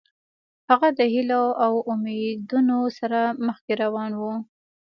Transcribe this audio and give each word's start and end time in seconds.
هغه 0.69 0.87
د 0.99 1.01
هیلو 1.13 1.43
او 1.65 1.73
امیدونو 1.93 2.79
سره 2.97 3.19
مخکې 3.47 3.73
روان 3.83 4.11
و. 4.19 4.21